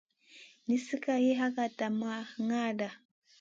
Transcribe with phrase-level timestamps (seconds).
[0.65, 2.13] Nizi ka liw hakada ma
[2.47, 2.89] ŋada.